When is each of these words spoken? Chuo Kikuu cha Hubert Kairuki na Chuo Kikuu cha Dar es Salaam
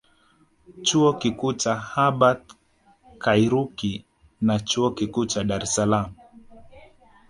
Chuo 0.85 1.11
Kikuu 1.13 1.53
cha 1.53 1.75
Hubert 1.79 2.45
Kairuki 3.23 4.05
na 4.41 4.59
Chuo 4.59 4.91
Kikuu 4.91 5.25
cha 5.25 5.43
Dar 5.43 5.63
es 5.63 5.73
Salaam 5.75 6.11